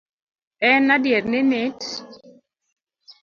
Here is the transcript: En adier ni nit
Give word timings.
En 0.69 0.85
adier 0.95 1.23
ni 1.31 1.41
nit 1.51 1.79